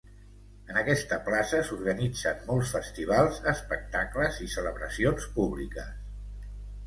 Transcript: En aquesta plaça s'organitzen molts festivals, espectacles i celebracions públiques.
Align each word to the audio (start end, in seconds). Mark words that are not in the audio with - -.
En 0.71 0.77
aquesta 0.81 1.17
plaça 1.27 1.59
s'organitzen 1.67 2.39
molts 2.47 2.71
festivals, 2.77 3.37
espectacles 3.53 4.41
i 4.47 4.49
celebracions 4.57 5.27
públiques. 5.39 5.95